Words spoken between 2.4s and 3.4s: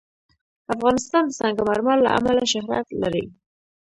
شهرت لري.